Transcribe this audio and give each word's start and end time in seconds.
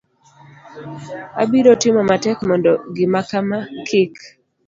abiro 1.41 1.71
timo 1.81 2.01
matek 2.09 2.37
mondo 2.49 2.71
gimakama 2.95 3.57
kik 3.87 4.13